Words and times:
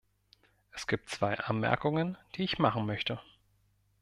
Es 0.71 0.87
gibt 0.87 1.11
zwei 1.11 1.37
Anmerkungen, 1.37 2.17
die 2.33 2.41
ich 2.41 2.57
machen 2.57 2.87
möchte. 2.87 3.19